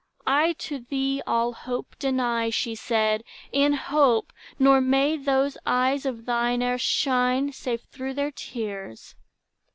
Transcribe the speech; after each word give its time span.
"I 0.25 0.53
to 0.53 0.79
thee 0.79 1.21
All 1.27 1.53
hope 1.53 1.95
deny," 1.99 2.49
she 2.49 2.73
said, 2.73 3.23
"e'en 3.53 3.73
hope; 3.73 4.33
nor 4.57 4.81
may 4.81 5.15
Those 5.15 5.59
eyes 5.63 6.07
of 6.07 6.25
thine 6.25 6.63
e'er 6.63 6.79
shine, 6.79 7.51
save 7.51 7.83
through 7.83 8.15
their 8.15 8.31
tears." 8.31 9.13